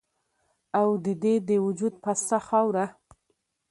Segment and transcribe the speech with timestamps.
[0.79, 2.85] او د دې د وجود پسته خاوره